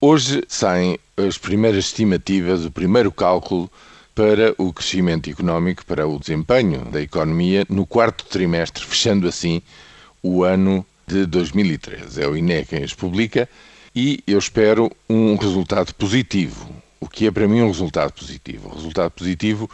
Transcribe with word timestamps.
Hoje 0.00 0.44
saem 0.46 0.96
as 1.16 1.36
primeiras 1.36 1.86
estimativas, 1.86 2.64
o 2.64 2.70
primeiro 2.70 3.10
cálculo 3.10 3.68
para 4.14 4.54
o 4.56 4.72
crescimento 4.72 5.28
económico, 5.28 5.84
para 5.84 6.06
o 6.06 6.20
desempenho 6.20 6.84
da 6.84 7.02
economia 7.02 7.66
no 7.68 7.84
quarto 7.84 8.24
trimestre, 8.26 8.84
fechando 8.84 9.26
assim 9.26 9.60
o 10.22 10.44
ano 10.44 10.86
de 11.04 11.26
2013. 11.26 12.22
É 12.22 12.28
o 12.28 12.36
INE 12.36 12.64
quem 12.64 12.84
os 12.84 12.94
publica 12.94 13.48
e 13.92 14.22
eu 14.24 14.38
espero 14.38 14.88
um 15.10 15.34
resultado 15.34 15.92
positivo. 15.96 16.70
O 17.00 17.08
que 17.08 17.26
é 17.26 17.30
para 17.32 17.48
mim 17.48 17.62
um 17.62 17.66
resultado 17.66 18.12
positivo? 18.12 18.68
O 18.68 18.74
resultado 18.76 19.10
positivo 19.10 19.68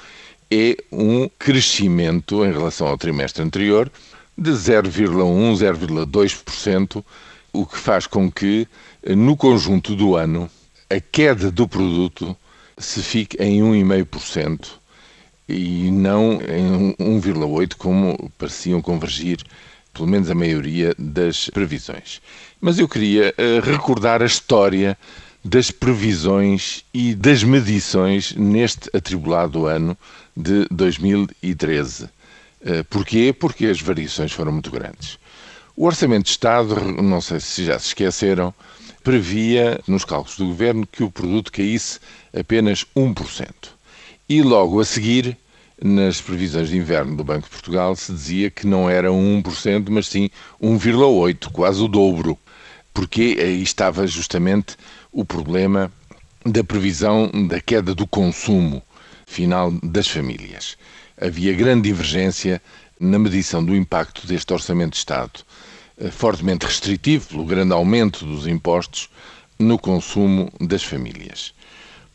é 0.50 0.75
um 0.91 1.29
crescimento 1.38 2.43
em 2.46 2.50
relação 2.50 2.86
ao 2.86 2.96
trimestre 2.96 3.43
anterior 3.43 3.93
de 4.38 4.52
0,1, 4.52 5.54
0,2%, 5.54 7.04
o 7.55 7.64
que 7.64 7.79
faz 7.79 8.07
com 8.07 8.30
que, 8.30 8.66
no 9.07 9.37
conjunto 9.37 9.95
do 9.95 10.16
ano, 10.16 10.50
a 10.91 11.00
queda 11.00 11.50
do 11.50 11.66
produto 11.66 12.37
se 12.77 13.02
fique 13.02 13.37
em 13.41 13.61
1,5% 13.61 14.66
e 15.48 15.91
não 15.91 16.41
em 16.42 16.95
1,8% 17.20 17.75
como 17.77 18.30
pareciam 18.37 18.83
convergir 18.83 19.38
pelo 19.92 20.09
menos 20.09 20.28
a 20.28 20.34
maioria 20.34 20.92
das 20.98 21.48
previsões. 21.51 22.20
Mas 22.61 22.78
eu 22.78 22.88
queria 22.88 23.33
uh, 23.38 23.61
recordar 23.64 24.23
a 24.23 24.27
história 24.27 24.98
das 25.45 25.70
previsões 25.70 26.84
e 26.92 27.14
das 27.14 27.45
medições 27.45 28.34
neste 28.34 28.91
atribulado 28.92 29.66
ano 29.66 29.97
de 30.36 30.66
2013. 30.70 32.05
Uh, 32.05 32.84
porquê? 32.91 33.33
Porque 33.33 33.66
as 33.66 33.80
variações 33.80 34.33
foram 34.33 34.50
muito 34.50 34.70
grandes. 34.70 35.19
O 35.77 35.87
Orçamento 35.87 36.27
de 36.27 36.30
Estado, 36.30 36.77
não 37.02 37.20
sei 37.20 37.41
se 37.41 37.64
já 37.64 37.77
se 37.80 37.88
esqueceram, 37.88 38.55
previa 39.02 39.80
nos 39.88 40.05
cálculos 40.05 40.37
do 40.37 40.47
governo 40.47 40.87
que 40.87 41.02
o 41.02 41.10
produto 41.10 41.50
caísse 41.50 41.98
apenas 42.33 42.87
1%. 42.97 43.48
E 44.28 44.41
logo 44.41 44.78
a 44.78 44.84
seguir 44.84 45.36
nas 45.83 46.20
previsões 46.20 46.69
de 46.69 46.77
inverno 46.77 47.17
do 47.17 47.25
Banco 47.25 47.47
de 47.47 47.50
Portugal 47.50 47.97
se 47.97 48.12
dizia 48.12 48.50
que 48.50 48.69
não 48.69 48.89
era 48.89 49.08
1%, 49.11 49.86
mas 49.91 50.06
sim 50.06 50.30
1,8%, 50.62 51.50
quase 51.50 51.83
o 51.83 51.89
dobro, 51.89 52.39
porque 52.95 53.36
aí 53.41 53.61
estava 53.61 54.06
justamente 54.06 54.77
o 55.11 55.25
problema 55.25 55.91
da 56.47 56.62
previsão 56.62 57.28
da 57.48 57.61
queda 57.61 57.92
do 57.97 58.06
consumo 58.06 58.80
final 59.27 59.72
das 59.83 60.06
famílias. 60.06 60.77
Havia 61.20 61.52
grande 61.52 61.89
divergência 61.89 62.62
na 63.05 63.19
medição 63.19 63.62
do 63.62 63.77
impacto 63.77 64.27
deste 64.27 64.52
Orçamento 64.52 64.92
de 64.92 64.98
Estado, 64.98 65.41
eh, 65.98 66.10
fortemente 66.10 66.64
restritivo 66.64 67.28
pelo 67.28 67.44
grande 67.44 67.72
aumento 67.72 68.24
dos 68.24 68.46
impostos 68.46 69.11
no 69.58 69.78
consumo 69.78 70.50
das 70.61 70.83
famílias. 70.83 71.52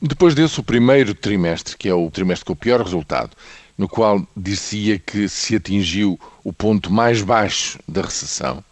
Depois 0.01 0.33
desse, 0.33 0.59
o 0.59 0.63
primeiro 0.63 1.13
trimestre, 1.13 1.77
que 1.77 1.87
é 1.87 1.93
o 1.93 2.09
trimestre 2.09 2.45
com 2.45 2.53
o 2.53 2.55
pior 2.55 2.81
resultado, 2.81 3.31
no 3.77 3.87
qual 3.87 4.25
dizia 4.35 4.97
que 4.97 5.29
se 5.29 5.55
atingiu 5.55 6.19
o 6.43 6.51
ponto 6.51 6.91
mais 6.91 7.21
baixo 7.21 7.77
da 7.87 8.01
recessão, 8.01 8.63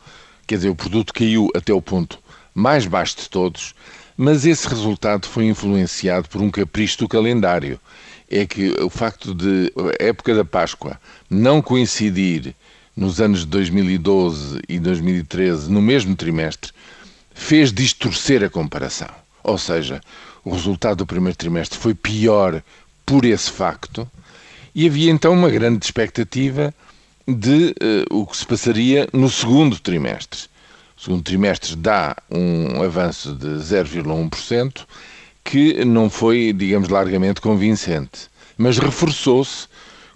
quer 0.46 0.56
dizer, 0.56 0.70
o 0.70 0.76
produto 0.76 1.14
caiu 1.14 1.50
até 1.56 1.74
o 1.74 1.82
ponto 1.82 2.20
mais 2.54 2.86
baixo 2.86 3.18
de 3.18 3.30
todos, 3.30 3.76
mas 4.18 4.46
esse 4.46 4.68
resultado 4.68 5.28
foi 5.28 5.46
influenciado 5.46 6.28
por 6.28 6.42
um 6.42 6.50
capricho 6.50 6.98
do 6.98 7.08
calendário. 7.08 7.80
É 8.30 8.46
que 8.46 8.70
o 8.82 8.90
facto 8.90 9.34
de 9.34 9.72
a 10.00 10.04
época 10.04 10.34
da 10.34 10.44
Páscoa 10.44 11.00
não 11.30 11.62
coincidir 11.62 12.56
nos 12.96 13.22
anos 13.22 13.42
de 13.42 13.46
2012 13.46 14.60
e 14.68 14.80
2013 14.80 15.72
no 15.72 15.82
mesmo 15.82 16.16
trimestre 16.16 16.72
fez 17.34 17.72
distorcer 17.72 18.44
a 18.44 18.50
comparação. 18.50 19.08
Ou 19.44 19.58
seja, 19.58 20.02
o 20.44 20.50
resultado 20.50 20.98
do 20.98 21.06
primeiro 21.06 21.38
trimestre 21.38 21.78
foi 21.78 21.94
pior 21.94 22.62
por 23.06 23.24
esse 23.24 23.52
facto 23.52 24.10
e 24.74 24.88
havia 24.88 25.12
então 25.12 25.32
uma 25.32 25.50
grande 25.50 25.86
expectativa 25.86 26.74
de 27.28 27.76
uh, 28.12 28.22
o 28.22 28.26
que 28.26 28.36
se 28.36 28.46
passaria 28.46 29.08
no 29.14 29.30
segundo 29.30 29.80
trimestre. 29.80 30.42
Segundo 31.00 31.22
trimestre 31.22 31.76
dá 31.76 32.18
um 32.30 32.82
avanço 32.82 33.34
de 33.36 33.48
0,1% 33.48 34.84
que 35.44 35.86
não 35.86 36.10
foi, 36.10 36.52
digamos, 36.52 36.90
largamente 36.90 37.40
convincente, 37.40 38.30
mas 38.58 38.80
reforçou-se, 38.80 39.68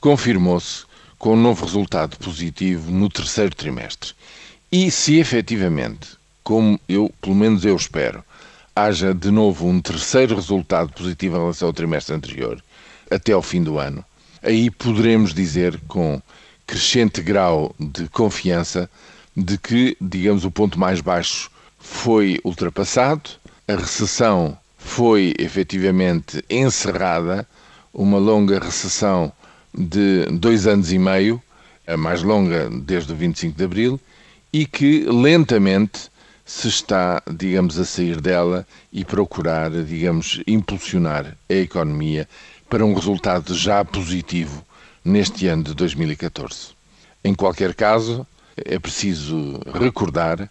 confirmou-se 0.01 0.83
com 1.19 1.33
um 1.33 1.41
novo 1.41 1.65
resultado 1.65 2.17
positivo 2.17 2.91
no 2.91 3.07
terceiro 3.09 3.55
trimestre. 3.55 4.13
E 4.71 4.89
se 4.89 5.19
efetivamente, 5.19 6.17
como 6.43 6.79
eu, 6.89 7.13
pelo 7.21 7.35
menos 7.35 7.63
eu 7.63 7.75
espero, 7.75 8.23
haja 8.75 9.13
de 9.13 9.29
novo 9.29 9.67
um 9.67 9.79
terceiro 9.79 10.33
resultado 10.33 10.91
positivo 10.93 11.35
em 11.35 11.39
relação 11.41 11.67
ao 11.67 11.73
trimestre 11.73 12.15
anterior, 12.15 12.61
até 13.11 13.33
ao 13.33 13.43
fim 13.43 13.61
do 13.61 13.77
ano, 13.77 14.03
aí 14.41 14.71
poderemos 14.71 15.31
dizer 15.31 15.79
com 15.87 16.19
crescente 16.65 17.21
grau 17.21 17.75
de 17.79 18.09
confiança 18.09 18.89
de 19.35 19.57
que, 19.57 19.95
digamos, 19.99 20.45
o 20.45 20.51
ponto 20.51 20.79
mais 20.79 21.01
baixo 21.01 21.49
foi 21.79 22.39
ultrapassado, 22.43 23.29
a 23.67 23.75
recessão 23.75 24.57
foi 24.77 25.33
efetivamente 25.39 26.43
encerrada, 26.49 27.47
uma 27.93 28.17
longa 28.17 28.59
recessão 28.59 29.31
de 29.73 30.25
dois 30.25 30.67
anos 30.67 30.91
e 30.91 30.97
meio, 30.97 31.41
a 31.87 31.95
mais 31.95 32.23
longa 32.23 32.69
desde 32.69 33.13
o 33.13 33.15
25 33.15 33.57
de 33.57 33.63
Abril, 33.63 33.99
e 34.51 34.65
que 34.65 35.05
lentamente 35.05 36.11
se 36.45 36.67
está, 36.67 37.21
digamos, 37.31 37.79
a 37.79 37.85
sair 37.85 38.19
dela 38.19 38.67
e 38.91 39.05
procurar, 39.05 39.71
digamos, 39.71 40.41
impulsionar 40.45 41.37
a 41.49 41.53
economia 41.53 42.27
para 42.69 42.85
um 42.85 42.93
resultado 42.93 43.53
já 43.53 43.85
positivo 43.85 44.65
neste 45.03 45.47
ano 45.47 45.63
de 45.63 45.73
2014. 45.73 46.69
Em 47.23 47.33
qualquer 47.33 47.73
caso, 47.73 48.27
é 48.57 48.77
preciso 48.79 49.59
recordar 49.73 50.49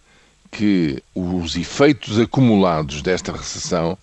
que 0.50 1.03
os 1.15 1.56
efeitos 1.56 2.19
acumulados 2.19 3.03
desta 3.03 3.33
recessão 3.33 3.97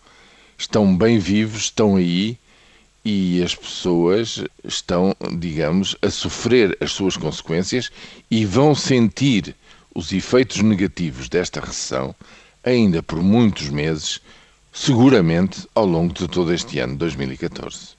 estão 0.58 0.96
bem 0.96 1.20
vivos, 1.20 1.64
estão 1.64 1.96
aí 1.96 2.38
e 3.04 3.42
as 3.44 3.56
pessoas 3.56 4.44
estão, 4.64 5.16
digamos, 5.38 5.96
a 6.02 6.10
sofrer 6.10 6.78
as 6.82 6.92
suas 6.92 7.16
consequências 7.18 7.90
e 8.30 8.46
vão 8.46 8.74
sentir 8.74 9.56
os 9.94 10.12
efeitos 10.12 10.62
negativos 10.62 11.28
desta 11.28 11.60
recessão 11.60 12.16
ainda 12.64 13.02
por 13.02 13.22
muitos 13.22 13.70
meses, 13.70 14.20
seguramente 14.74 15.68
ao 15.74 15.86
longo 15.86 16.14
de 16.14 16.28
todo 16.28 16.54
este 16.54 16.80
ano 16.80 16.98
2014. 16.98 17.97